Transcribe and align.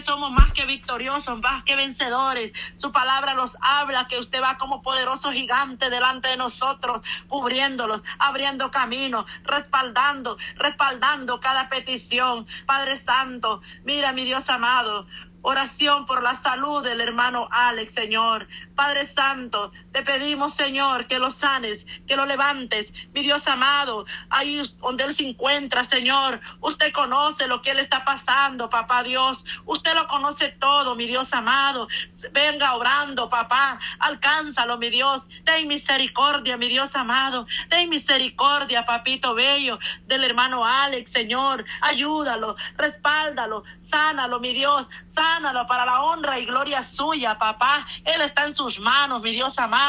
somos 0.00 0.30
más 0.30 0.52
que 0.52 0.66
victoriosos, 0.66 1.40
más 1.40 1.64
que 1.64 1.74
vencedores. 1.74 2.52
Su 2.76 2.92
palabra 2.92 3.34
nos 3.34 3.56
habla 3.60 4.06
que 4.06 4.18
usted 4.18 4.40
va 4.42 4.58
como 4.58 4.82
poderoso 4.82 5.32
gigante 5.32 5.90
delante 5.90 6.28
de 6.28 6.36
nosotros, 6.36 7.02
cubriéndolos, 7.28 8.02
abriendo 8.18 8.70
camino, 8.70 9.26
respaldando, 9.42 10.36
respaldando 10.56 11.40
cada 11.40 11.68
petición. 11.68 12.46
Padre 12.66 12.96
Santo, 12.96 13.62
mira 13.82 14.12
mi 14.12 14.24
Dios 14.24 14.48
amado, 14.48 15.06
Oración 15.42 16.04
por 16.04 16.22
la 16.22 16.34
salud 16.34 16.84
del 16.84 17.00
hermano 17.00 17.48
Alex, 17.50 17.94
Señor. 17.94 18.46
Padre 18.74 19.06
Santo, 19.06 19.72
te 19.92 20.02
pedimos, 20.02 20.54
Señor, 20.54 21.06
que 21.08 21.18
lo 21.18 21.30
sanes, 21.30 21.86
que 22.06 22.16
lo 22.16 22.24
levantes. 22.24 22.92
Mi 23.12 23.22
Dios 23.22 23.48
amado, 23.48 24.06
ahí 24.28 24.62
donde 24.78 25.04
Él 25.04 25.14
se 25.14 25.28
encuentra, 25.28 25.82
Señor, 25.82 26.40
usted 26.60 26.92
conoce 26.92 27.48
lo 27.48 27.60
que 27.60 27.72
Él 27.72 27.80
está 27.80 28.04
pasando, 28.04 28.70
papá 28.70 29.02
Dios. 29.02 29.44
Usted 29.66 29.94
lo 29.94 30.06
conoce 30.06 30.50
todo, 30.52 30.94
mi 30.94 31.06
Dios 31.06 31.32
amado. 31.32 31.88
Venga 32.30 32.74
obrando, 32.74 33.28
papá. 33.28 33.80
Alcánzalo, 33.98 34.78
mi 34.78 34.90
Dios. 34.90 35.22
Ten 35.44 35.66
misericordia, 35.66 36.56
mi 36.56 36.68
Dios 36.68 36.94
amado. 36.94 37.46
Ten 37.68 37.88
misericordia, 37.88 38.86
papito 38.86 39.34
bello, 39.34 39.78
del 40.06 40.22
hermano 40.22 40.64
Alex, 40.64 41.10
Señor. 41.10 41.64
Ayúdalo, 41.80 42.54
respáldalo, 42.76 43.64
sánalo, 43.80 44.38
mi 44.38 44.52
Dios. 44.52 44.86
Sánalo 45.08 45.66
para 45.66 45.84
la 45.84 46.02
honra 46.02 46.38
y 46.38 46.46
gloria 46.46 46.84
suya, 46.84 47.36
papá. 47.38 47.84
Él 48.04 48.20
está 48.20 48.46
en 48.46 48.54
sus 48.54 48.78
manos, 48.78 49.20
mi 49.20 49.32
Dios 49.32 49.58
amado. 49.58 49.79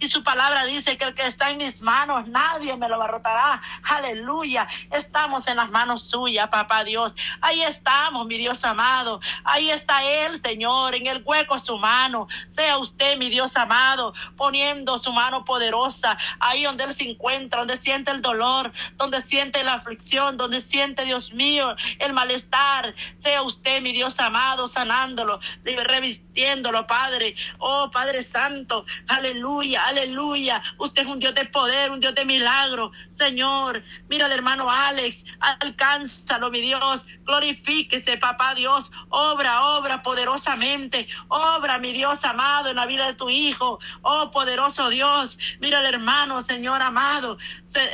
Y 0.00 0.08
su 0.08 0.22
palabra 0.22 0.64
dice 0.64 0.96
que 0.96 1.04
el 1.04 1.14
que 1.14 1.26
está 1.26 1.50
en 1.50 1.58
mis 1.58 1.82
manos, 1.82 2.28
nadie 2.28 2.76
me 2.76 2.88
lo 2.88 2.98
barrotará. 2.98 3.60
Aleluya. 3.82 4.68
Estamos 4.90 5.46
en 5.48 5.56
las 5.56 5.70
manos 5.70 6.08
suyas, 6.08 6.48
papá 6.48 6.84
Dios. 6.84 7.14
Ahí 7.40 7.62
estamos, 7.62 8.26
mi 8.26 8.38
Dios 8.38 8.64
amado. 8.64 9.20
Ahí 9.44 9.70
está 9.70 10.04
Él, 10.04 10.40
Señor, 10.42 10.94
en 10.94 11.06
el 11.06 11.22
hueco 11.24 11.58
su 11.58 11.76
mano. 11.78 12.28
Sea 12.50 12.78
usted, 12.78 13.16
mi 13.18 13.28
Dios 13.28 13.56
amado, 13.56 14.14
poniendo 14.36 14.98
su 14.98 15.12
mano 15.12 15.44
poderosa 15.44 16.16
ahí 16.38 16.64
donde 16.64 16.84
Él 16.84 16.94
se 16.94 17.10
encuentra, 17.10 17.60
donde 17.60 17.76
siente 17.76 18.10
el 18.10 18.22
dolor, 18.22 18.72
donde 18.96 19.20
siente 19.20 19.64
la 19.64 19.74
aflicción, 19.74 20.36
donde 20.36 20.60
siente, 20.60 21.04
Dios 21.04 21.32
mío, 21.32 21.74
el 21.98 22.12
malestar. 22.12 22.94
Sea 23.18 23.42
usted, 23.42 23.82
mi 23.82 23.92
Dios 23.92 24.18
amado, 24.20 24.68
sanándolo, 24.68 25.40
revistiéndolo, 25.64 26.86
Padre. 26.86 27.34
Oh, 27.58 27.90
Padre 27.90 28.22
Santo, 28.22 28.84
aleluya, 29.08 29.39
aleluya. 29.88 30.62
Usted 30.78 31.02
es 31.02 31.08
un 31.08 31.18
Dios 31.18 31.34
de 31.34 31.46
poder, 31.46 31.90
un 31.90 32.00
Dios 32.00 32.14
de 32.14 32.24
milagro. 32.24 32.92
Señor, 33.12 33.82
mira 34.08 34.26
al 34.26 34.32
hermano 34.32 34.70
Alex, 34.70 35.24
alcánzalo, 35.60 36.50
mi 36.50 36.60
Dios. 36.60 37.06
Glorifíquese, 37.24 38.16
papá 38.18 38.54
Dios. 38.54 38.90
Obra, 39.08 39.62
obra 39.76 40.02
poderosamente. 40.02 41.08
Obra, 41.28 41.78
mi 41.78 41.92
Dios 41.92 42.24
amado, 42.24 42.70
en 42.70 42.76
la 42.76 42.86
vida 42.86 43.06
de 43.06 43.14
tu 43.14 43.30
hijo. 43.30 43.78
Oh, 44.02 44.30
poderoso 44.30 44.88
Dios. 44.90 45.38
Mira 45.60 45.78
al 45.78 45.86
hermano, 45.86 46.42
Señor 46.42 46.82
amado. 46.82 47.38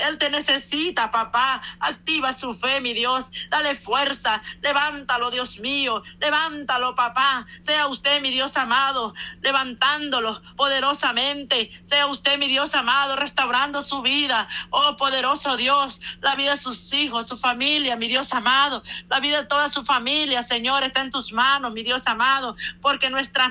Él 0.09 0.19
te 0.19 0.31
necesita, 0.31 1.11
papá. 1.11 1.63
Activa 1.81 2.33
su 2.33 2.55
fe, 2.55 2.81
mi 2.81 2.95
Dios. 2.95 3.31
Dale 3.51 3.77
fuerza. 3.77 4.43
Levántalo, 4.63 5.31
Dios 5.31 5.59
mío. 5.59 6.03
Levántalo, 6.19 6.95
papá. 6.95 7.47
Sea 7.61 7.89
usted, 7.89 8.21
mi 8.21 8.31
Dios 8.31 8.57
amado, 8.57 9.15
levantándolo 9.43 10.41
poderosamente. 10.57 11.36
Sea 11.85 12.07
usted, 12.07 12.39
mi 12.39 12.49
Dios 12.49 12.75
amado, 12.75 13.17
restaurando 13.17 13.83
su 13.83 14.01
vida. 14.03 14.49
Oh, 14.71 14.97
poderoso 14.97 15.57
Dios, 15.57 16.01
la 16.23 16.35
vida 16.35 16.53
de 16.53 16.57
sus 16.57 16.93
hijos, 16.95 17.27
su 17.29 17.37
familia, 17.37 17.97
mi 17.97 18.09
Dios 18.09 18.33
amado. 18.33 18.83
La 19.09 19.21
vida 19.21 19.43
de 19.43 19.47
toda 19.47 19.69
su 19.69 19.85
familia, 19.85 20.43
Señor, 20.43 20.83
está 20.83 21.03
en 21.03 21.11
tus 21.11 21.33
manos, 21.33 21.73
mi 21.73 21.83
Dios 21.83 22.07
amado. 22.07 22.57
Porque 22.81 23.11
nuestra, 23.11 23.49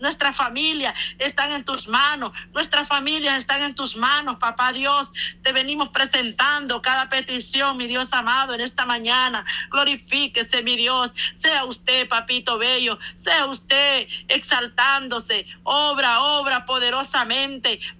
nuestra 0.00 0.32
familia 0.32 0.94
están 1.18 1.52
en 1.52 1.64
tus 1.64 1.86
manos. 1.86 2.32
Nuestras 2.52 2.88
familias 2.88 3.38
están 3.38 3.62
en 3.62 3.74
tus 3.74 3.96
manos, 3.96 4.36
papá 4.36 4.72
Dios. 4.72 5.12
Te 5.42 5.52
venimos 5.52 5.90
presentando 5.90 6.82
cada 6.82 7.08
petición, 7.08 7.76
mi 7.76 7.86
Dios 7.86 8.12
amado, 8.12 8.54
en 8.54 8.60
esta 8.60 8.84
mañana. 8.84 9.44
Glorifíquese, 9.70 10.62
mi 10.62 10.76
Dios. 10.76 11.12
Sea 11.36 11.64
usted, 11.64 12.08
papito 12.08 12.58
bello. 12.58 12.98
Sea 13.16 13.46
usted 13.46 14.08
exaltándose. 14.28 15.46
Obra, 15.62 16.20
obra 16.22 16.66
poderosamente, 16.66 17.27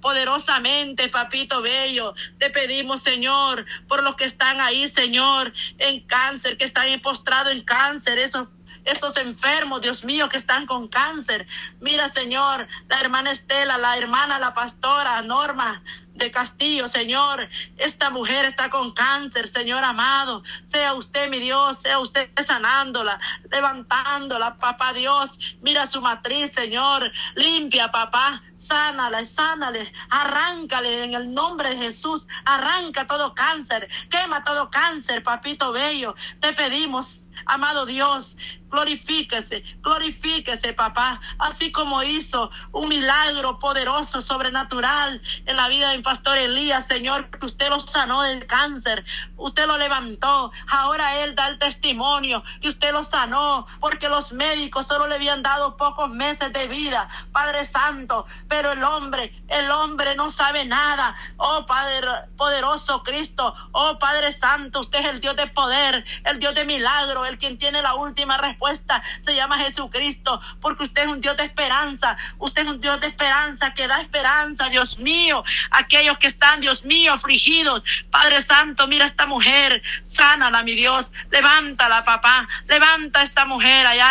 poderosamente, 0.00 1.08
papito 1.08 1.62
bello. 1.62 2.14
Te 2.38 2.50
pedimos, 2.50 3.02
Señor, 3.02 3.64
por 3.86 4.02
los 4.02 4.16
que 4.16 4.24
están 4.24 4.60
ahí, 4.60 4.88
Señor, 4.88 5.52
en 5.78 6.00
cáncer, 6.00 6.56
que 6.56 6.64
están 6.64 7.00
postrados 7.00 7.52
en 7.52 7.62
cáncer, 7.62 8.18
esos 8.18 8.48
esos 8.84 9.18
enfermos, 9.18 9.82
Dios 9.82 10.02
mío, 10.04 10.28
que 10.28 10.38
están 10.38 10.64
con 10.66 10.88
cáncer. 10.88 11.46
Mira, 11.80 12.08
Señor, 12.08 12.66
la 12.88 13.00
hermana 13.00 13.30
Estela, 13.30 13.76
la 13.76 13.96
hermana, 13.98 14.38
la 14.38 14.54
pastora 14.54 15.20
Norma, 15.22 15.82
de 16.18 16.30
Castillo, 16.30 16.88
Señor. 16.88 17.48
Esta 17.76 18.10
mujer 18.10 18.44
está 18.44 18.68
con 18.68 18.92
cáncer, 18.92 19.48
Señor 19.48 19.82
amado. 19.84 20.42
Sea 20.64 20.94
usted, 20.94 21.30
mi 21.30 21.38
Dios, 21.38 21.78
sea 21.80 22.00
usted 22.00 22.30
sanándola, 22.44 23.18
levantándola, 23.50 24.56
papá 24.58 24.92
Dios. 24.92 25.56
Mira 25.62 25.86
su 25.86 26.00
matriz, 26.00 26.52
Señor. 26.52 27.10
Limpia, 27.34 27.90
papá 27.90 28.42
sánala, 28.58 29.24
sánale, 29.24 29.92
arráncale 30.10 31.04
en 31.04 31.14
el 31.14 31.32
nombre 31.32 31.70
de 31.70 31.76
Jesús, 31.76 32.28
arranca 32.44 33.06
todo 33.06 33.34
cáncer, 33.34 33.88
quema 34.10 34.44
todo 34.44 34.70
cáncer, 34.70 35.22
papito 35.22 35.72
bello. 35.72 36.14
Te 36.40 36.52
pedimos, 36.52 37.22
amado 37.48 37.86
Dios, 37.86 38.36
Glorifíquese, 38.70 39.64
glorifíquese, 39.82 40.74
papá. 40.74 41.20
Así 41.38 41.72
como 41.72 42.02
hizo 42.02 42.50
un 42.72 42.88
milagro 42.88 43.58
poderoso, 43.58 44.20
sobrenatural 44.20 45.22
en 45.46 45.56
la 45.56 45.68
vida 45.68 45.90
del 45.90 46.02
pastor 46.02 46.36
Elías, 46.36 46.86
Señor, 46.86 47.30
que 47.30 47.46
usted 47.46 47.70
lo 47.70 47.80
sanó 47.80 48.22
del 48.22 48.46
cáncer. 48.46 49.04
Usted 49.36 49.66
lo 49.66 49.78
levantó. 49.78 50.52
Ahora 50.68 51.22
él 51.22 51.34
da 51.34 51.48
el 51.48 51.58
testimonio 51.58 52.44
que 52.60 52.68
usted 52.68 52.92
lo 52.92 53.02
sanó 53.04 53.66
porque 53.80 54.08
los 54.08 54.32
médicos 54.32 54.86
solo 54.86 55.06
le 55.06 55.14
habían 55.14 55.42
dado 55.42 55.76
pocos 55.76 56.10
meses 56.10 56.52
de 56.52 56.68
vida. 56.68 57.08
Padre 57.32 57.64
Santo, 57.64 58.26
pero 58.48 58.72
el 58.72 58.84
hombre, 58.84 59.34
el 59.48 59.70
hombre 59.70 60.14
no 60.14 60.28
sabe 60.28 60.66
nada. 60.66 61.16
Oh 61.38 61.64
Padre 61.66 62.06
poderoso 62.36 63.02
Cristo, 63.02 63.54
oh 63.72 63.98
Padre 63.98 64.32
Santo, 64.32 64.80
usted 64.80 65.00
es 65.00 65.06
el 65.06 65.20
Dios 65.20 65.36
de 65.36 65.46
poder, 65.46 66.04
el 66.24 66.38
Dios 66.38 66.54
de 66.54 66.64
milagro, 66.64 67.24
el 67.24 67.37
quien 67.38 67.58
tiene 67.58 67.80
la 67.82 67.94
última 67.94 68.36
respuesta 68.36 69.02
se 69.24 69.34
llama 69.34 69.58
Jesucristo, 69.58 70.40
porque 70.60 70.84
usted 70.84 71.04
es 71.04 71.08
un 71.08 71.20
Dios 71.20 71.36
de 71.36 71.44
esperanza, 71.44 72.16
usted 72.38 72.62
es 72.62 72.68
un 72.68 72.80
Dios 72.80 73.00
de 73.00 73.06
esperanza 73.06 73.72
que 73.74 73.86
da 73.86 74.00
esperanza, 74.00 74.68
Dios 74.68 74.98
mío, 74.98 75.44
aquellos 75.70 76.18
que 76.18 76.26
están, 76.26 76.60
Dios 76.60 76.84
mío, 76.84 77.12
afligidos, 77.12 77.82
Padre 78.10 78.42
Santo, 78.42 78.86
mira 78.88 79.04
esta 79.04 79.26
mujer, 79.26 79.82
sánala, 80.06 80.62
mi 80.62 80.74
Dios, 80.74 81.12
levántala, 81.30 82.04
papá, 82.04 82.48
levanta 82.66 83.22
esta 83.22 83.44
mujer 83.44 83.86
allá 83.86 84.08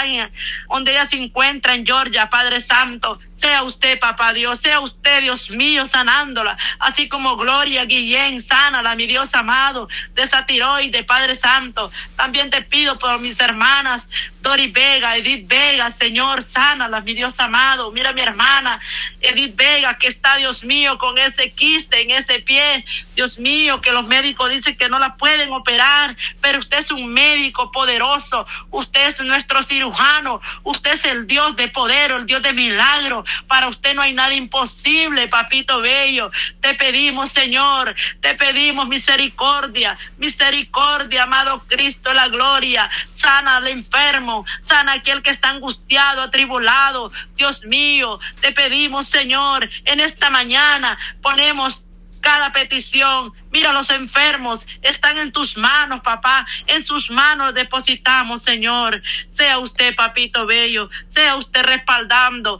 donde 0.70 0.92
ella 0.92 1.06
se 1.06 1.18
encuentra 1.18 1.74
en 1.74 1.86
Georgia, 1.86 2.30
Padre 2.30 2.62
Santo, 2.62 3.20
sea 3.38 3.64
usted, 3.64 4.00
papá 4.00 4.34
Dios, 4.34 4.59
sea 4.59 4.80
usted, 4.80 5.22
Dios 5.22 5.52
mío, 5.52 5.86
sanándola, 5.86 6.58
así 6.80 7.08
como 7.08 7.38
Gloria 7.38 7.86
Guillén, 7.86 8.42
sánala, 8.42 8.96
mi 8.96 9.06
Dios 9.06 9.34
amado, 9.36 9.88
de 10.16 10.24
esa 10.24 10.46
tiroide, 10.46 11.03
Padre 11.03 11.36
Santo, 11.36 11.92
también 12.16 12.50
te 12.50 12.62
pido 12.64 12.97
por 12.97 13.20
mis 13.20 13.40
hermanas, 13.40 14.09
Dori 14.47 14.68
Vega, 14.68 15.18
Edith 15.18 15.46
Vega, 15.46 15.92
Señor, 15.92 16.42
sánala, 16.42 17.02
mi 17.02 17.14
Dios 17.14 17.38
amado. 17.42 17.92
Mira 17.92 18.14
mi 18.14 18.22
hermana, 18.22 18.80
Edith 19.20 19.58
Vega, 19.58 19.97
que 19.97 20.08
está, 20.08 20.38
Dios 20.38 20.64
mío, 20.64 20.97
con 20.97 21.18
ese 21.18 21.52
quiste 21.52 22.02
en 22.02 22.12
ese 22.12 22.40
pie. 22.40 22.86
Dios 23.14 23.40
mío, 23.40 23.81
que 23.81 23.92
los 23.92 24.08
médicos 24.08 24.50
dicen 24.50 24.78
que 24.78 24.88
no 24.88 25.00
la 25.00 25.18
pueden 25.18 25.52
operar, 25.52 26.16
pero 26.40 26.59
usted 26.59 26.80
es 26.80 26.92
un 26.92 27.12
médico 27.14 27.72
poderoso. 27.72 28.47
Usted 28.72 29.08
es 29.08 29.22
nuestro 29.26 29.62
cirujano. 29.64 30.40
Usted 30.64 30.94
es 30.94 31.06
el 31.06 31.28
Dios 31.28 31.58
de 31.58 31.67
poder, 31.67 32.11
el 32.11 32.26
Dios 32.26 32.41
de 32.41 32.53
milagro. 32.53 33.26
Para 33.47 33.68
usted 33.68 33.94
no 33.96 34.02
hay 34.02 34.14
nada 34.14 34.34
imposible, 34.34 35.28
papito 35.28 35.82
bello. 35.82 36.32
Te 36.62 36.74
pedimos, 36.74 37.32
Señor, 37.32 37.96
te 38.22 38.35
pedimos 38.35 38.88
misericordia, 38.88 39.97
misericordia, 40.18 41.24
amado 41.24 41.64
Cristo, 41.68 42.14
la 42.14 42.28
gloria. 42.29 42.90
Sana 43.12 43.58
al 43.58 43.68
enfermo 43.68 44.46
sana 44.62 44.94
aquel 44.94 45.22
que 45.22 45.32
está 45.32 45.50
angustiado, 45.50 46.22
atribulado. 46.22 47.12
Dios 47.35 47.64
mío, 47.66 48.20
te 48.41 48.52
pedimos, 48.52 49.08
Señor, 49.08 49.70
en 49.85 50.00
esta 50.00 50.30
mañana 50.30 50.97
ponemos 51.22 51.85
cada 52.22 52.52
petición. 52.52 53.34
Mira, 53.52 53.72
los 53.72 53.90
enfermos 53.90 54.68
están 54.82 55.18
en 55.18 55.32
tus 55.32 55.58
manos, 55.58 56.02
papá. 56.02 56.46
En 56.68 56.84
sus 56.84 57.09
manos 57.09 57.53
depositamos, 57.53 58.41
Señor. 58.41 59.02
Sea 59.30 59.59
usted, 59.59 59.96
papito 59.96 60.46
bello, 60.46 60.90
sea 61.08 61.35
usted 61.38 61.64
respaldando 61.64 62.59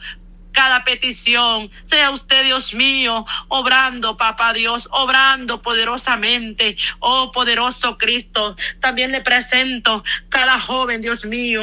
cada 0.58 0.84
petición. 0.84 1.70
Sea 1.84 2.10
usted, 2.10 2.44
Dios 2.44 2.74
mío, 2.74 3.28
obrando, 3.48 4.18
papá 4.18 4.54
Dios, 4.54 4.90
obrando 4.92 5.62
poderosamente. 5.62 6.76
Oh, 6.98 7.32
poderoso 7.32 8.00
Cristo. 8.00 8.58
También 8.82 9.12
le 9.12 9.22
presento 9.22 10.04
cada 10.30 10.60
joven, 10.60 11.00
Dios 11.00 11.24
mío 11.26 11.62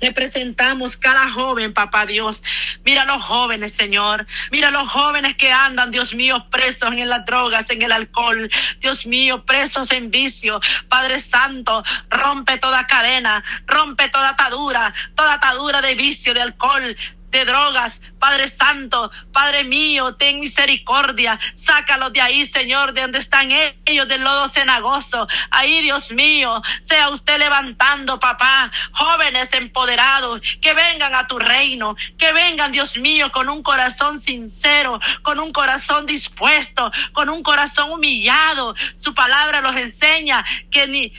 Le 0.00 0.12
presentamos 0.12 0.96
cada 0.96 1.30
joven, 1.30 1.72
papá 1.72 2.04
Dios. 2.04 2.42
Mira 2.84 3.04
los 3.04 3.22
jóvenes, 3.22 3.72
Señor. 3.72 4.26
Mira 4.50 4.72
los 4.72 4.90
jóvenes 4.90 5.36
que 5.36 5.52
andan, 5.52 5.92
Dios 5.92 6.14
mío, 6.14 6.44
presos 6.50 6.90
en 6.92 7.08
las 7.08 7.24
drogas, 7.24 7.70
en 7.70 7.82
el 7.82 7.92
alcohol. 7.92 8.50
Dios 8.80 9.06
mío, 9.06 9.44
presos 9.44 9.92
en 9.92 10.10
vicio. 10.10 10.60
Padre 10.88 11.20
Santo, 11.20 11.84
rompe 12.10 12.58
toda 12.58 12.88
cadena, 12.88 13.44
rompe 13.68 14.08
toda 14.08 14.30
atadura, 14.30 14.92
toda 15.14 15.34
atadura 15.34 15.80
de 15.80 15.94
vicio, 15.94 16.34
de 16.34 16.42
alcohol, 16.42 16.96
de 17.32 17.44
drogas. 17.44 18.00
Padre 18.18 18.46
Santo, 18.46 19.10
Padre 19.32 19.64
mío, 19.64 20.14
ten 20.14 20.38
misericordia. 20.38 21.40
Sácalos 21.56 22.12
de 22.12 22.20
ahí, 22.20 22.46
Señor, 22.46 22.92
de 22.92 23.00
donde 23.00 23.18
están 23.18 23.50
ellos, 23.86 24.06
del 24.06 24.22
lodo 24.22 24.48
cenagoso. 24.48 25.26
Ahí, 25.50 25.80
Dios 25.80 26.12
mío, 26.12 26.62
sea 26.82 27.08
usted 27.08 27.38
levantando, 27.38 28.20
papá, 28.20 28.70
jóvenes 28.92 29.52
empoderados, 29.54 30.40
que 30.60 30.74
vengan 30.74 31.14
a 31.14 31.26
tu 31.26 31.38
reino, 31.38 31.96
que 32.18 32.32
vengan, 32.32 32.70
Dios 32.70 32.98
mío, 32.98 33.32
con 33.32 33.48
un 33.48 33.62
corazón 33.62 34.20
sincero, 34.20 35.00
con 35.22 35.40
un 35.40 35.52
corazón 35.52 36.06
dispuesto, 36.06 36.92
con 37.12 37.30
un 37.30 37.42
corazón 37.42 37.90
humillado. 37.90 38.74
Su 38.96 39.14
palabra 39.14 39.62
los 39.62 39.74
enseña 39.76 40.44
que 40.70 40.86
ni 40.86 41.12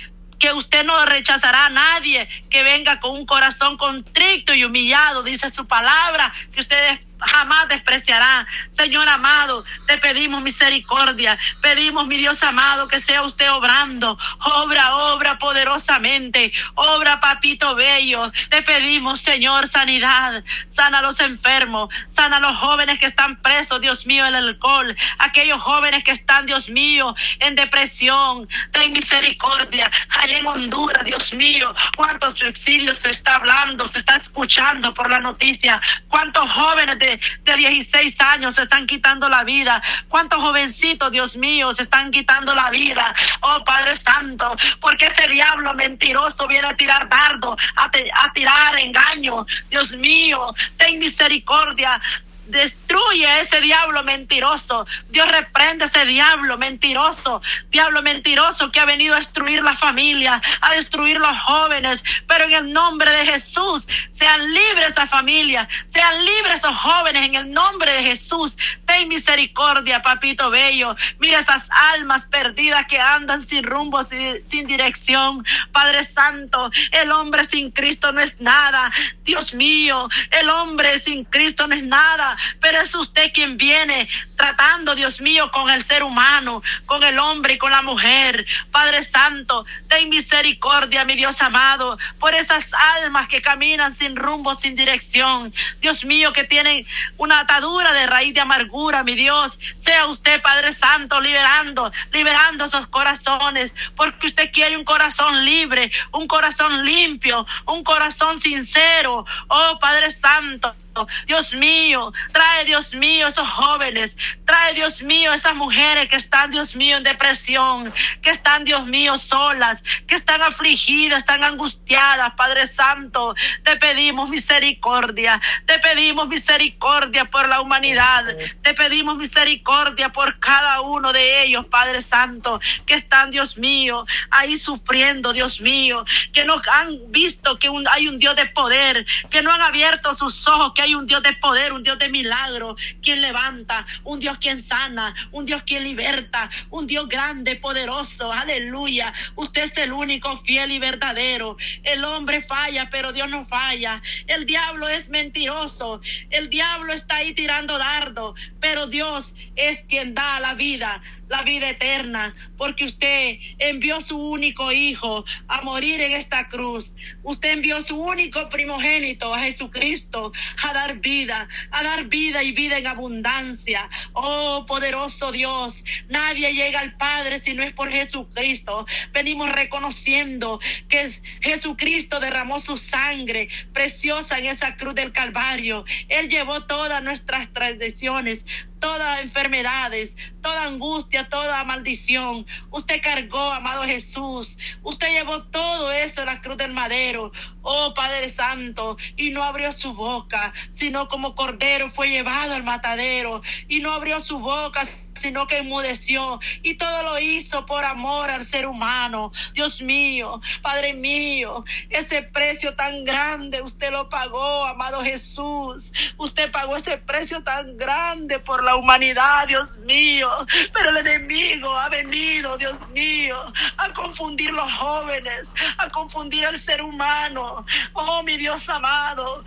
que 0.43 0.51
usted 0.51 0.83
no 0.83 1.05
rechazará 1.05 1.67
a 1.67 1.69
nadie 1.69 2.27
que 2.49 2.63
venga 2.63 2.99
con 2.99 3.11
un 3.11 3.25
corazón 3.25 3.77
contrito 3.77 4.53
y 4.53 4.65
humillado, 4.65 5.23
dice 5.23 5.49
su 5.49 5.65
palabra, 5.67 6.33
que 6.51 6.59
ustedes 6.59 6.99
jamás 7.19 7.67
despreciará. 7.69 8.45
Señor 8.71 9.07
amado, 9.07 9.63
te 9.87 9.97
pedimos 9.97 10.41
misericordia. 10.41 11.37
Pedimos, 11.61 12.07
mi 12.07 12.17
Dios 12.17 12.41
amado, 12.43 12.87
que 12.87 12.99
sea 12.99 13.21
usted 13.23 13.51
obrando. 13.51 14.17
Obra, 14.39 14.95
obra 14.95 15.37
poderosamente. 15.37 16.51
Obra, 16.75 17.19
papito 17.19 17.75
bello. 17.75 18.31
Te 18.49 18.61
pedimos, 18.61 19.19
Señor, 19.19 19.67
sanidad. 19.67 20.43
Sana 20.67 20.99
a 20.99 21.01
los 21.01 21.19
enfermos. 21.19 21.89
Sana 22.07 22.37
a 22.37 22.39
los 22.39 22.55
jóvenes 22.57 22.99
que 22.99 23.05
están 23.05 23.41
presos, 23.41 23.81
Dios 23.81 24.05
mío, 24.05 24.25
el 24.25 24.35
alcohol. 24.35 24.95
Aquellos 25.19 25.61
jóvenes 25.61 26.03
que 26.03 26.11
están, 26.11 26.45
Dios 26.45 26.69
mío, 26.69 27.15
en 27.39 27.55
depresión. 27.55 28.47
Ten 28.71 28.91
misericordia. 28.91 29.89
Allá 30.09 30.37
en 30.37 30.47
Honduras, 30.47 31.03
Dios 31.05 31.33
mío, 31.33 31.73
cuántos 31.95 32.37
suicidios 32.37 32.99
se 32.99 33.09
está 33.09 33.35
hablando, 33.35 33.87
se 33.87 33.99
está 33.99 34.17
escuchando 34.17 34.93
por 34.93 35.09
la 35.09 35.19
noticia. 35.19 35.81
Cuántos 36.07 36.49
jóvenes 36.51 36.99
de 36.99 37.12
de, 37.43 37.57
16 37.57 38.15
años 38.19 38.55
se 38.55 38.63
están 38.63 38.87
quitando 38.87 39.29
la 39.29 39.43
vida. 39.43 39.81
¿Cuántos 40.09 40.39
jovencitos, 40.39 41.11
Dios 41.11 41.35
mío, 41.35 41.73
se 41.73 41.83
están 41.83 42.11
quitando 42.11 42.53
la 42.53 42.69
vida? 42.71 43.13
Oh 43.41 43.63
Padre 43.63 43.95
Santo, 43.95 44.55
porque 44.79 45.07
ese 45.07 45.27
diablo 45.29 45.73
mentiroso 45.73 46.47
viene 46.47 46.67
a 46.67 46.75
tirar 46.75 47.07
dardo, 47.07 47.55
a, 47.75 47.85
a 47.85 48.33
tirar 48.33 48.77
engaño. 48.79 49.45
Dios 49.69 49.91
mío, 49.91 50.53
ten 50.77 50.99
misericordia 50.99 52.01
Destruye 52.45 53.25
a 53.25 53.39
ese 53.41 53.61
diablo 53.61 54.03
mentiroso. 54.03 54.85
Dios 55.09 55.31
reprende 55.31 55.85
a 55.85 55.87
ese 55.87 56.05
diablo 56.05 56.57
mentiroso. 56.57 57.41
Diablo 57.69 58.01
mentiroso 58.01 58.69
que 58.69 58.81
ha 58.81 58.85
venido 58.85 59.15
a 59.15 59.19
destruir 59.19 59.63
la 59.63 59.75
familia, 59.75 60.41
a 60.61 60.73
destruir 60.73 61.17
los 61.19 61.37
jóvenes. 61.39 62.03
Pero 62.27 62.45
en 62.45 62.53
el 62.53 62.73
nombre 62.73 63.09
de 63.11 63.25
Jesús, 63.27 63.87
sean 64.11 64.53
libres 64.53 64.89
esa 64.89 65.07
familia, 65.07 65.67
sean 65.87 66.25
libres 66.25 66.59
esos 66.59 66.75
jóvenes 66.75 67.25
en 67.25 67.35
el 67.35 67.51
nombre 67.51 67.91
de 67.93 68.03
Jesús. 68.03 68.57
Ten 68.85 69.07
misericordia, 69.07 70.01
papito 70.01 70.49
bello. 70.49 70.95
Mira 71.19 71.39
esas 71.39 71.69
almas 71.93 72.25
perdidas 72.25 72.85
que 72.87 72.99
andan 72.99 73.41
sin 73.41 73.63
rumbo, 73.63 74.03
sin, 74.03 74.47
sin 74.47 74.67
dirección. 74.67 75.45
Padre 75.71 76.03
Santo, 76.03 76.69
el 76.91 77.09
hombre 77.11 77.45
sin 77.45 77.71
Cristo 77.71 78.11
no 78.11 78.19
es 78.19 78.41
nada. 78.41 78.91
Dios 79.23 79.53
mío, 79.53 80.09
el 80.31 80.49
hombre 80.49 80.99
sin 80.99 81.23
Cristo 81.23 81.67
no 81.67 81.75
es 81.75 81.83
nada 81.83 82.32
pero 82.59 82.79
es 82.79 82.93
usted 82.95 83.31
quien 83.33 83.57
viene 83.57 84.07
tratando, 84.35 84.95
Dios 84.95 85.21
mío, 85.21 85.51
con 85.51 85.69
el 85.69 85.83
ser 85.83 86.03
humano, 86.03 86.61
con 86.85 87.03
el 87.03 87.17
hombre 87.19 87.53
y 87.53 87.57
con 87.57 87.71
la 87.71 87.81
mujer. 87.81 88.45
Padre 88.71 89.03
Santo, 89.03 89.65
ten 89.87 90.09
misericordia, 90.09 91.05
mi 91.05 91.15
Dios 91.15 91.41
amado, 91.41 91.97
por 92.19 92.33
esas 92.35 92.73
almas 92.73 93.27
que 93.27 93.41
caminan 93.41 93.93
sin 93.93 94.15
rumbo, 94.15 94.55
sin 94.55 94.75
dirección. 94.75 95.53
Dios 95.81 96.03
mío, 96.03 96.33
que 96.33 96.43
tienen 96.43 96.85
una 97.17 97.39
atadura 97.39 97.93
de 97.93 98.07
raíz 98.07 98.33
de 98.33 98.41
amargura, 98.41 99.03
mi 99.03 99.15
Dios. 99.15 99.59
Sea 99.77 100.07
usted, 100.07 100.41
Padre 100.41 100.73
Santo, 100.73 101.21
liberando, 101.21 101.91
liberando 102.11 102.65
esos 102.65 102.87
corazones, 102.87 103.73
porque 103.95 104.27
usted 104.27 104.51
quiere 104.51 104.77
un 104.77 104.83
corazón 104.83 105.45
libre, 105.45 105.91
un 106.11 106.27
corazón 106.27 106.85
limpio, 106.85 107.45
un 107.65 107.83
corazón 107.83 108.37
sincero. 108.37 109.25
Oh, 109.47 109.79
Padre 109.79 110.11
Santo. 110.11 110.75
Dios 111.25 111.53
mío, 111.53 112.13
trae 112.31 112.65
Dios 112.65 112.93
mío 112.93 113.27
esos 113.27 113.47
jóvenes, 113.47 114.17
trae 114.45 114.73
Dios 114.73 115.01
mío 115.01 115.33
esas 115.33 115.55
mujeres 115.55 116.07
que 116.07 116.15
están 116.15 116.51
Dios 116.51 116.75
mío 116.75 116.97
en 116.97 117.03
depresión, 117.03 117.93
que 118.21 118.29
están 118.29 118.63
Dios 118.63 118.85
mío 118.85 119.17
solas, 119.17 119.83
que 120.07 120.15
están 120.15 120.41
afligidas, 120.41 121.19
están 121.19 121.43
angustiadas, 121.43 122.33
Padre 122.35 122.67
Santo, 122.67 123.35
te 123.63 123.77
pedimos 123.77 124.29
misericordia, 124.29 125.41
te 125.65 125.79
pedimos 125.79 126.27
misericordia 126.27 127.25
por 127.25 127.47
la 127.49 127.61
humanidad, 127.61 128.25
te 128.61 128.73
pedimos 128.73 129.17
misericordia 129.17 130.09
por 130.09 130.39
cada 130.39 130.81
uno 130.81 131.11
de 131.13 131.43
ellos, 131.43 131.65
Padre 131.65 132.01
Santo, 132.01 132.59
que 132.85 132.93
están 132.93 133.31
Dios 133.31 133.57
mío 133.57 134.05
ahí 134.29 134.57
sufriendo, 134.57 135.33
Dios 135.33 135.61
mío, 135.61 136.05
que 136.31 136.45
no 136.45 136.61
han 136.71 137.11
visto 137.11 137.57
que 137.57 137.69
hay 137.91 138.07
un 138.07 138.19
Dios 138.19 138.35
de 138.35 138.45
poder, 138.47 139.05
que 139.29 139.41
no 139.41 139.51
han 139.51 139.61
abierto 139.61 140.13
sus 140.13 140.47
ojos, 140.47 140.73
que 140.73 140.82
hay 140.83 140.95
un 140.95 141.07
Dios 141.07 141.23
de 141.23 141.33
poder, 141.33 141.71
un 141.71 141.83
Dios 141.83 141.97
de 141.97 142.09
milagro, 142.09 142.75
quien 143.01 143.21
levanta, 143.21 143.85
un 144.03 144.19
Dios 144.19 144.37
quien 144.37 144.61
sana, 144.61 145.15
un 145.31 145.45
Dios 145.45 145.63
quien 145.63 145.83
liberta, 145.83 146.49
un 146.69 146.87
Dios 146.87 147.07
grande, 147.07 147.55
poderoso, 147.55 148.31
aleluya. 148.31 149.13
Usted 149.35 149.63
es 149.63 149.77
el 149.77 149.93
único 149.93 150.37
fiel 150.39 150.71
y 150.71 150.79
verdadero. 150.79 151.57
El 151.83 152.03
hombre 152.03 152.41
falla, 152.41 152.89
pero 152.89 153.13
Dios 153.13 153.29
no 153.29 153.45
falla. 153.45 154.01
El 154.27 154.45
diablo 154.45 154.89
es 154.89 155.09
mentiroso, 155.09 156.01
el 156.29 156.49
diablo 156.49 156.91
está 156.93 157.17
ahí 157.17 157.33
tirando 157.33 157.77
dardo, 157.77 158.35
pero 158.59 158.87
Dios 158.87 159.35
es 159.55 159.85
quien 159.85 160.13
da 160.13 160.39
la 160.41 160.53
vida 160.53 161.01
la 161.33 161.41
vida 161.41 161.67
eterna, 161.67 162.35
porque 162.57 162.85
usted 162.85 163.39
envió 163.57 163.99
su 164.01 164.15
único 164.19 164.71
hijo 164.71 165.25
a 165.47 165.61
morir 165.63 165.99
en 165.99 166.11
esta 166.11 166.47
cruz. 166.47 166.95
Usted 167.23 167.53
envió 167.53 167.81
su 167.81 167.99
único 167.99 168.49
primogénito 168.49 169.33
a 169.33 169.39
Jesucristo 169.39 170.31
a 170.63 170.73
dar 170.73 170.99
vida, 170.99 171.49
a 171.71 171.81
dar 171.81 172.03
vida 172.05 172.43
y 172.43 172.51
vida 172.51 172.77
en 172.77 172.85
abundancia. 172.85 173.89
Oh, 174.13 174.67
poderoso 174.67 175.31
Dios, 175.31 175.83
nadie 176.07 176.53
llega 176.53 176.81
al 176.81 176.97
Padre 176.97 177.39
si 177.39 177.55
no 177.55 177.63
es 177.63 177.73
por 177.73 177.89
Jesucristo. 177.89 178.85
Venimos 179.11 179.51
reconociendo 179.51 180.59
que 180.87 181.09
Jesucristo 181.41 182.19
derramó 182.19 182.59
su 182.59 182.77
sangre 182.77 183.49
preciosa 183.73 184.37
en 184.37 184.45
esa 184.45 184.75
cruz 184.77 184.93
del 184.93 185.11
Calvario. 185.11 185.83
Él 186.09 186.29
llevó 186.29 186.61
todas 186.61 187.03
nuestras 187.03 187.51
tradiciones, 187.51 188.45
todas 188.83 189.21
enfermedades, 189.21 190.17
toda 190.41 190.65
angustia, 190.65 191.29
toda 191.29 191.63
maldición. 191.63 192.45
Usted 192.69 193.01
cargó, 193.01 193.53
amado 193.53 193.83
Jesús. 193.83 194.57
Usted 194.81 195.07
llevó 195.07 195.41
todo 195.43 195.89
eso 195.93 196.19
en 196.19 196.25
la 196.25 196.41
cruz 196.41 196.57
del 196.57 196.73
madero. 196.73 197.31
Oh 197.61 197.93
Padre 197.93 198.29
Santo, 198.29 198.97
y 199.15 199.29
no 199.29 199.41
abrió 199.41 199.71
su 199.71 199.93
boca, 199.93 200.51
sino 200.71 201.07
como 201.07 201.33
cordero 201.33 201.89
fue 201.91 202.09
llevado 202.09 202.55
al 202.55 202.63
matadero, 202.63 203.41
y 203.69 203.79
no 203.79 203.93
abrió 203.93 204.19
su 204.19 204.39
boca, 204.39 204.85
sino 205.15 205.47
que 205.47 205.57
enmudeció 205.57 206.39
y 206.61 206.75
todo 206.75 207.03
lo 207.03 207.19
hizo 207.19 207.65
por 207.65 207.83
amor 207.85 208.29
al 208.29 208.45
ser 208.45 208.65
humano. 208.65 209.31
Dios 209.53 209.81
mío, 209.81 210.41
Padre 210.61 210.93
mío, 210.93 211.63
ese 211.89 212.23
precio 212.23 212.75
tan 212.75 213.03
grande 213.03 213.61
usted 213.61 213.91
lo 213.91 214.09
pagó, 214.09 214.65
amado 214.65 215.03
Jesús. 215.03 215.93
Usted 216.17 216.51
pagó 216.51 216.75
ese 216.75 216.97
precio 216.97 217.43
tan 217.43 217.77
grande 217.77 218.39
por 218.39 218.63
la 218.63 218.75
humanidad, 218.75 219.47
Dios 219.47 219.77
mío. 219.77 220.29
Pero 220.73 220.89
el 220.89 220.97
enemigo 220.97 221.69
ha 221.77 221.89
venido, 221.89 222.57
Dios 222.57 222.87
mío, 222.89 223.37
a 223.77 223.93
confundir 223.93 224.51
los 224.51 224.71
jóvenes, 224.73 225.53
a 225.77 225.89
confundir 225.89 226.45
al 226.45 226.59
ser 226.59 226.81
humano. 226.81 227.65
Oh, 227.93 228.23
mi 228.23 228.37
Dios 228.37 228.67
amado, 228.69 229.43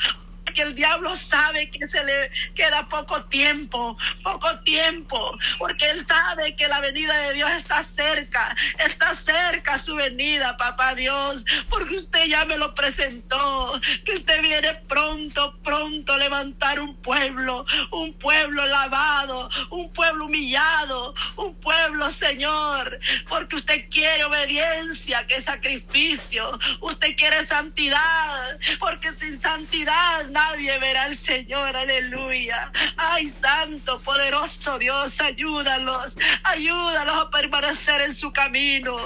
porque 0.57 0.71
el 0.71 0.75
diablo 0.75 1.15
sabe 1.15 1.71
que 1.71 1.87
se 1.87 2.03
le 2.03 2.31
queda 2.55 2.89
poco 2.89 3.23
tiempo, 3.27 3.95
poco 4.23 4.59
tiempo, 4.61 5.37
porque 5.59 5.91
él 5.91 6.03
sabe 6.07 6.57
que 6.57 6.67
la 6.67 6.81
venida 6.81 7.15
de 7.15 7.35
Dios 7.35 7.51
está 7.51 7.85
cerca, 7.85 8.57
está 8.79 9.15
cerca 9.15 9.79
su 9.79 9.95
venida, 9.97 10.57
papá 10.57 10.95
Dios, 10.95 11.45
porque 11.69 11.97
usted 11.97 12.25
ya 12.25 12.47
me 12.47 12.57
lo 12.57 12.75
presentó, 12.75 13.79
que 14.07 14.15
usted 14.15 14.41
viene 14.41 14.75
pronto, 14.89 15.59
pronto 15.63 16.17
levantar 16.17 16.81
un 16.81 16.97
pueblo, 17.03 17.67
un 17.91 18.15
pueblo 18.15 18.65
lavado, 18.67 19.51
un 19.69 19.93
pueblo 19.93 20.25
humillado, 20.25 21.15
un 21.37 21.55
pueblo, 21.57 22.11
Señor, 22.11 22.99
porque 23.29 23.57
usted 23.57 23.91
quiere 23.91 24.25
obediencia, 24.25 25.27
que 25.27 25.43
sacrificio, 25.43 26.59
usted 26.81 27.15
quiere 27.15 27.47
santidad, 27.47 28.59
porque 28.79 29.13
sin 29.17 29.39
santidad 29.39 30.27
nadie 30.51 30.79
verá 30.79 31.05
al 31.05 31.17
Señor, 31.17 31.77
aleluya. 31.77 32.71
Ay, 32.97 33.31
santo, 33.31 34.01
poderoso 34.03 34.79
Dios, 34.79 35.21
ayúdalos, 35.21 36.17
ayúdalos 36.45 37.17
a 37.17 37.31
permanecer 37.31 38.01
en 38.03 38.15
su 38.15 38.33
camino. 38.33 38.97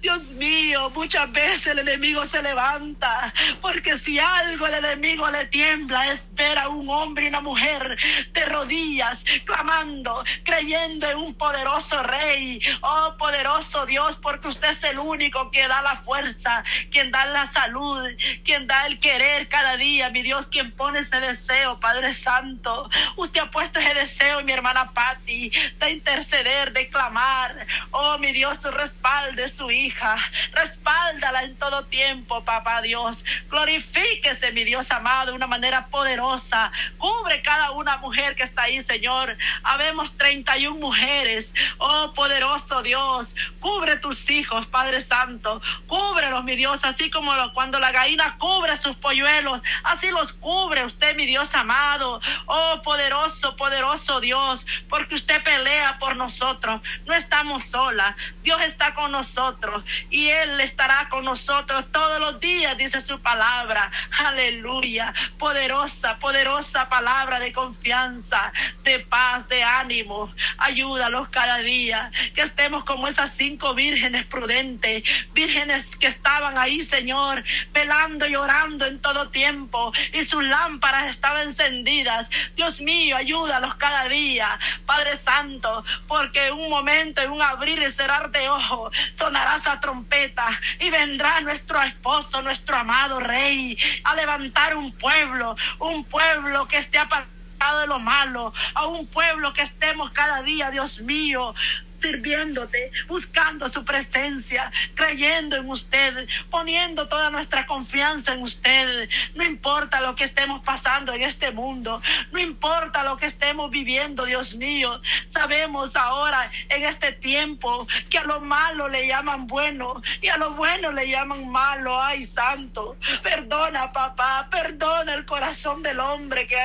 Dios 0.00 0.30
mío, 0.32 0.90
muchas 0.90 1.30
veces 1.32 1.68
el 1.68 1.80
enemigo 1.80 2.24
se 2.24 2.42
levanta, 2.42 3.32
porque 3.60 3.98
si 3.98 4.18
algo 4.18 4.66
el 4.66 4.74
enemigo 4.74 5.30
le 5.30 5.46
tiembla 5.46 6.12
es 6.12 6.34
ver 6.34 6.58
a 6.58 6.68
un 6.68 6.88
hombre 6.88 7.24
y 7.24 7.28
una 7.28 7.40
mujer 7.40 7.96
de 8.32 8.44
rodillas, 8.46 9.24
clamando, 9.44 10.24
creyendo 10.44 11.08
en 11.08 11.18
un 11.18 11.34
poderoso 11.34 12.02
rey. 12.02 12.60
Oh, 12.82 13.14
poderoso 13.18 13.86
Dios, 13.86 14.18
porque 14.20 14.48
usted 14.48 14.70
es 14.70 14.82
el 14.84 14.98
único 14.98 15.50
que 15.50 15.66
da 15.68 15.80
la 15.82 15.96
fuerza, 15.96 16.64
quien 16.90 17.10
da 17.10 17.24
la 17.26 17.46
salud, 17.46 18.04
quien 18.44 18.66
da 18.66 18.86
el 18.86 18.98
querer 18.98 19.48
cada 19.48 19.76
día, 19.76 20.10
mi 20.10 20.22
Dios, 20.22 20.48
quien 20.48 20.72
pone 20.72 20.87
ese 20.96 21.20
deseo, 21.20 21.78
Padre 21.80 22.14
Santo. 22.14 22.88
Usted 23.16 23.40
ha 23.40 23.50
puesto 23.50 23.78
ese 23.78 23.94
deseo, 23.94 24.42
mi 24.44 24.52
hermana 24.52 24.92
Patti, 24.92 25.50
de 25.78 25.90
interceder, 25.90 26.72
de 26.72 26.88
clamar. 26.88 27.66
Oh, 27.90 28.18
mi 28.18 28.32
Dios, 28.32 28.62
respalde 28.74 29.48
su 29.48 29.70
hija, 29.70 30.16
respáldala 30.52 31.42
en 31.42 31.56
todo 31.56 31.84
tiempo, 31.86 32.44
papá 32.44 32.82
Dios. 32.82 33.24
Glorifíquese, 33.48 34.52
mi 34.52 34.64
Dios 34.64 34.90
amado, 34.90 35.30
de 35.30 35.36
una 35.36 35.46
manera 35.46 35.86
poderosa. 35.88 36.70
Cubre 36.98 37.42
cada 37.42 37.72
una 37.72 37.96
mujer 37.98 38.34
que 38.36 38.42
está 38.42 38.62
ahí, 38.62 38.82
Señor. 38.82 39.36
Habemos 39.62 40.16
31 40.16 40.78
mujeres. 40.78 41.54
Oh, 41.78 42.12
poderoso 42.14 42.82
Dios, 42.82 43.34
cubre 43.60 43.96
tus 43.96 44.30
hijos, 44.30 44.66
Padre 44.66 45.00
Santo. 45.00 45.60
Cúbrelos, 45.86 46.44
mi 46.44 46.56
Dios, 46.56 46.84
así 46.84 47.10
como 47.10 47.32
cuando 47.54 47.78
la 47.78 47.92
gallina 47.92 48.36
cubre 48.38 48.76
sus 48.76 48.96
polluelos, 48.96 49.60
así 49.84 50.10
los 50.10 50.32
cubre 50.34 50.67
usted, 50.84 51.16
mi 51.16 51.26
Dios 51.26 51.54
amado. 51.54 52.20
Oh, 52.46 52.82
poderoso, 52.82 53.56
poderoso 53.56 54.20
Dios, 54.20 54.66
porque 54.88 55.14
usted 55.14 55.42
pelea 55.42 55.98
por 55.98 56.16
nosotros. 56.16 56.80
No 57.06 57.14
estamos 57.14 57.64
solas. 57.64 58.14
Dios 58.42 58.60
está 58.62 58.94
con 58.94 59.12
nosotros 59.12 59.84
y 60.10 60.28
Él 60.28 60.60
estará 60.60 61.08
con 61.08 61.24
nosotros 61.24 61.90
todos 61.90 62.20
los 62.20 62.40
días, 62.40 62.76
dice 62.76 63.00
su 63.00 63.20
palabra. 63.20 63.90
Aleluya. 64.18 65.14
Poderosa, 65.38 66.18
poderosa 66.18 66.88
palabra 66.88 67.40
de 67.40 67.52
confianza, 67.52 68.52
de 68.84 69.00
paz, 69.00 69.48
de 69.48 69.62
ánimo. 69.64 70.32
Ayúdalos 70.58 71.28
cada 71.28 71.58
día. 71.58 72.10
Que 72.34 72.42
estemos 72.42 72.84
como 72.84 73.08
esas 73.08 73.30
cinco 73.34 73.74
vírgenes 73.74 74.26
prudentes, 74.26 75.02
vírgenes 75.32 75.96
que 75.96 76.06
estaban 76.06 76.58
ahí, 76.58 76.82
Señor, 76.82 77.42
velando 77.72 78.26
y 78.26 78.36
orando 78.36 78.86
en 78.86 79.00
todo 79.00 79.30
tiempo 79.30 79.92
y 80.12 80.24
sus 80.24 80.44
lámparas 80.58 81.08
estaban 81.08 81.42
encendidas. 81.48 82.28
Dios 82.56 82.80
mío, 82.80 83.16
ayúdalos 83.16 83.74
cada 83.76 84.08
día, 84.08 84.46
Padre 84.86 85.16
Santo, 85.16 85.84
porque 86.06 86.48
en 86.48 86.54
un 86.54 86.70
momento, 86.70 87.20
en 87.20 87.30
un 87.30 87.42
abrir 87.42 87.78
y 87.80 87.90
cerrar 87.92 88.30
de 88.30 88.48
ojos, 88.48 88.94
sonará 89.12 89.56
esa 89.56 89.80
trompeta 89.80 90.46
y 90.80 90.90
vendrá 90.90 91.40
nuestro 91.42 91.80
esposo, 91.82 92.42
nuestro 92.42 92.76
amado 92.76 93.20
Rey, 93.20 93.78
a 94.04 94.14
levantar 94.14 94.76
un 94.76 94.92
pueblo, 94.92 95.56
un 95.78 96.04
pueblo 96.04 96.66
que 96.66 96.78
esté 96.78 96.98
apartado 96.98 97.80
de 97.80 97.86
lo 97.86 97.98
malo, 97.98 98.52
a 98.74 98.86
un 98.86 99.06
pueblo 99.06 99.52
que 99.52 99.62
estemos 99.62 100.10
cada 100.10 100.42
día, 100.42 100.70
Dios 100.70 101.00
mío, 101.00 101.54
sirviéndote, 102.00 102.90
buscando 103.06 103.68
su 103.68 103.84
presencia, 103.84 104.70
creyendo 104.94 105.56
en 105.56 105.68
usted, 105.68 106.28
poniendo 106.50 107.08
toda 107.08 107.30
nuestra 107.30 107.66
confianza 107.66 108.34
en 108.34 108.42
usted. 108.42 109.08
No 109.34 109.44
importa 109.44 110.00
lo 110.00 110.14
que 110.14 110.24
estemos 110.24 110.62
pasando 110.62 111.12
en 111.12 111.22
este 111.22 111.50
mundo, 111.50 112.00
no 112.32 112.38
importa 112.38 113.04
lo 113.04 113.16
que 113.16 113.26
estemos 113.26 113.70
viviendo, 113.70 114.24
Dios 114.24 114.54
mío. 114.54 115.00
Sabemos 115.28 115.96
ahora 115.96 116.50
en 116.68 116.84
este 116.84 117.12
tiempo 117.12 117.86
que 118.10 118.18
a 118.18 118.24
lo 118.24 118.40
malo 118.40 118.88
le 118.88 119.06
llaman 119.06 119.46
bueno 119.46 120.02
y 120.20 120.28
a 120.28 120.36
lo 120.36 120.52
bueno 120.54 120.92
le 120.92 121.08
llaman 121.08 121.48
malo. 121.48 122.00
Ay, 122.00 122.24
santo, 122.24 122.96
perdona, 123.22 123.92
papá, 123.92 124.48
perdona 124.50 125.14
el 125.14 125.24
corazón 125.24 125.82
del 125.82 126.00
hombre 126.00 126.46
que 126.46 126.58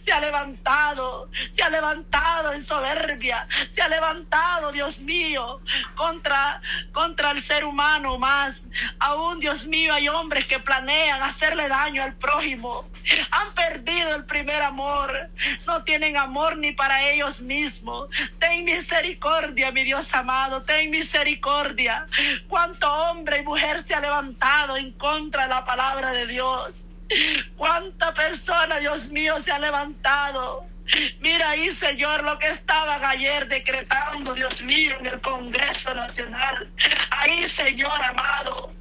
se 0.00 0.12
ha 0.12 0.20
levantado, 0.20 1.30
se 1.50 1.62
ha 1.62 1.70
levantado 1.70 2.52
en 2.52 2.62
soberbia, 2.62 3.46
se 3.70 3.82
ha 3.82 3.88
levantado 3.88 4.72
Dios 4.72 5.00
mío, 5.00 5.60
contra, 5.94 6.60
contra 6.92 7.30
el 7.30 7.42
ser 7.42 7.64
humano 7.64 8.18
más. 8.18 8.62
Aún, 8.98 9.40
Dios 9.40 9.66
mío, 9.66 9.92
hay 9.94 10.08
hombres 10.08 10.46
que 10.46 10.58
planean 10.58 11.22
hacerle 11.22 11.68
daño 11.68 12.02
al 12.02 12.16
prójimo. 12.16 12.88
Han 13.30 13.54
perdido 13.54 14.14
el 14.16 14.24
primer 14.26 14.62
amor. 14.62 15.30
No 15.66 15.82
tienen 15.84 16.16
amor 16.16 16.56
ni 16.56 16.72
para 16.72 17.10
ellos 17.10 17.40
mismos. 17.40 18.08
Ten 18.38 18.64
misericordia, 18.64 19.72
mi 19.72 19.84
Dios 19.84 20.12
amado. 20.14 20.62
Ten 20.62 20.90
misericordia. 20.90 22.06
Cuánto 22.48 22.92
hombre 23.04 23.38
y 23.38 23.42
mujer 23.42 23.86
se 23.86 23.94
ha 23.94 24.00
levantado 24.00 24.76
en 24.76 24.92
contra 24.92 25.44
de 25.44 25.48
la 25.48 25.64
palabra 25.64 26.12
de 26.12 26.26
Dios. 26.26 26.86
Cuánta 27.56 28.14
persona, 28.14 28.78
Dios 28.78 29.08
mío, 29.08 29.34
se 29.42 29.52
ha 29.52 29.58
levantado 29.58 30.70
Mira 31.20 31.50
ahí, 31.50 31.70
Señor, 31.70 32.24
lo 32.24 32.38
que 32.38 32.48
estaban 32.48 33.04
ayer 33.04 33.46
decretando, 33.48 34.34
Dios 34.34 34.62
mío, 34.62 34.96
en 34.98 35.06
el 35.06 35.20
Congreso 35.20 35.94
Nacional. 35.94 36.70
Ahí, 37.10 37.44
Señor 37.44 38.02
amado, 38.02 38.72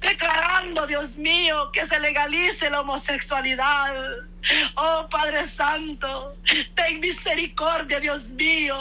declarando, 0.00 0.86
Dios 0.86 1.16
mío, 1.16 1.70
que 1.72 1.86
se 1.86 1.98
legalice 2.00 2.68
la 2.70 2.80
homosexualidad. 2.80 3.94
Oh 4.74 5.08
Padre 5.10 5.46
Santo, 5.48 6.36
ten 6.74 7.00
misericordia, 7.00 7.98
Dios 7.98 8.30
mío, 8.30 8.76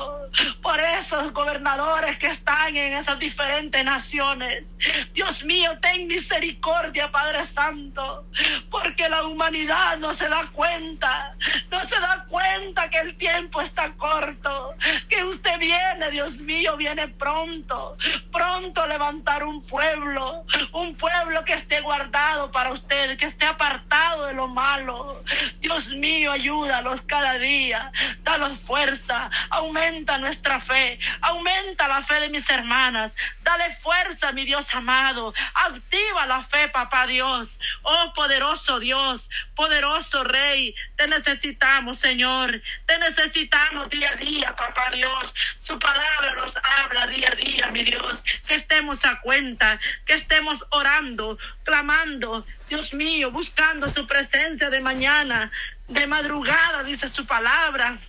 esos 0.79 1.33
gobernadores 1.33 2.17
que 2.17 2.27
están 2.27 2.75
en 2.75 2.93
esas 2.93 3.19
diferentes 3.19 3.83
naciones. 3.83 4.75
Dios 5.13 5.43
mío, 5.43 5.77
ten 5.81 6.07
misericordia, 6.07 7.11
Padre 7.11 7.45
Santo, 7.45 8.25
porque 8.69 9.09
la 9.09 9.25
humanidad 9.25 9.97
no 9.99 10.13
se 10.13 10.27
da 10.29 10.47
cuenta, 10.53 11.35
no 11.71 11.79
se 11.81 11.99
da 11.99 12.25
cuenta 12.29 12.89
que 12.89 12.99
el 12.99 13.17
tiempo 13.17 13.61
está 13.61 13.93
corto, 13.93 14.75
que 15.09 15.23
usted 15.23 15.59
viene, 15.59 16.11
Dios 16.11 16.41
mío, 16.41 16.77
viene 16.77 17.07
pronto, 17.07 17.97
pronto 18.31 18.81
a 18.81 18.87
levantar 18.87 19.43
un 19.43 19.61
pueblo, 19.63 20.45
un 20.71 20.95
pueblo 20.95 21.43
que 21.45 21.53
esté 21.53 21.81
guardado 21.81 22.51
para 22.51 22.71
usted, 22.71 23.17
que 23.17 23.25
esté 23.25 23.45
apartado 23.45 24.25
de 24.25 24.33
lo 24.33 24.47
malo. 24.47 25.23
Dios 25.59 25.89
mío, 25.89 26.31
ayúdalos 26.31 27.01
cada 27.01 27.37
día, 27.37 27.91
dalos 28.23 28.59
fuerza, 28.59 29.29
aumenta 29.49 30.17
nuestra 30.17 30.59
fe, 30.63 31.00
aumenta 31.22 31.88
la 31.88 32.01
fe 32.01 32.20
de 32.22 32.29
mis 32.29 32.50
hermanas, 32.50 33.12
dale 33.43 33.75
fuerza, 33.77 34.32
mi 34.32 34.46
Dios 34.46 34.74
amado, 34.74 35.34
activa 35.53 36.25
la 36.25 36.41
fe, 36.43 36.70
papá 36.70 37.05
Dios, 37.08 37.60
oh 37.84 38.13
poderoso 38.13 38.79
Dios, 38.79 39.29
poderoso 39.55 40.24
Rey, 40.24 40.74
te 40.96 41.08
necesitamos, 41.08 42.00
Señor, 42.00 42.62
te 42.86 42.98
necesitamos 43.00 43.89
día 43.89 44.10
a 44.12 44.15
día, 44.15 44.55
papá 44.55 44.89
Dios, 44.91 45.34
su 45.60 45.77
palabra 45.77 46.34
nos 46.36 46.53
habla 46.79 47.08
día 47.08 47.29
a 47.32 47.36
día, 47.36 47.67
mi 47.72 47.84
Dios, 47.84 48.24
que 48.48 48.55
estemos 48.55 49.03
a 49.05 49.20
cuenta, 49.22 49.79
que 50.05 50.13
estemos 50.13 50.65
orando, 50.70 51.38
clamando, 51.63 52.46
Dios 52.70 52.93
mío, 52.93 53.32
buscando 53.32 53.93
su 53.93 54.08
presencia 54.08 54.70
de 54.70 54.82
mañana, 54.82 55.51
de 55.88 56.08
madrugada, 56.08 56.84
dice 56.84 57.10
su 57.10 57.25
palabra. 57.25 58.00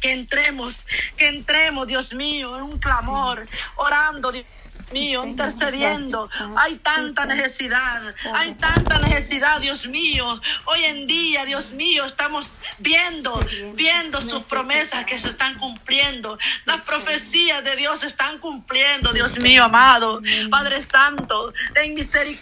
Que 0.00 0.12
entremos, 0.12 0.86
que 1.16 1.28
entremos, 1.28 1.86
Dios 1.86 2.14
mío, 2.14 2.56
en 2.56 2.62
un 2.64 2.78
clamor, 2.78 3.46
orando, 3.76 4.32
Dios 4.32 4.46
mío, 4.92 5.24
intercediendo. 5.24 6.28
Hay 6.56 6.76
tanta 6.76 7.26
necesidad, 7.26 8.14
hay 8.34 8.54
tanta 8.54 8.98
necesidad, 8.98 9.60
Dios 9.60 9.86
mío. 9.86 10.40
Hoy 10.66 10.84
en 10.84 11.06
día, 11.06 11.44
Dios 11.44 11.72
mío, 11.72 12.04
estamos 12.04 12.58
viendo, 12.78 13.38
viendo 13.74 14.20
sus 14.20 14.44
promesas 14.44 15.04
que 15.04 15.18
se 15.18 15.28
están 15.28 15.58
cumpliendo. 15.58 16.38
Las 16.64 16.80
profecías 16.82 17.62
de 17.64 17.76
Dios 17.76 18.00
se 18.00 18.06
están 18.06 18.38
cumpliendo, 18.38 19.12
Dios 19.12 19.38
mío, 19.38 19.64
amado. 19.64 20.22
Padre 20.50 20.82
Santo, 20.82 21.52
ten 21.74 21.94
misericordia. 21.94 22.40